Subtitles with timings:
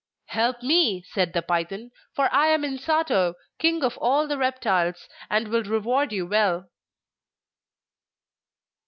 [0.29, 5.47] 'Help me,' said the python, 'for I am Insato, King of all the Reptiles, and
[5.49, 6.69] will reward you well!